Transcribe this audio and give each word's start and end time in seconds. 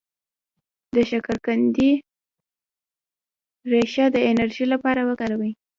د 0.95 0.97
شکرقندي 1.11 1.91
ریښه 3.71 4.05
د 4.15 4.17
انرژی 4.31 4.65
لپاره 4.73 5.01
وکاروئ 5.09 5.51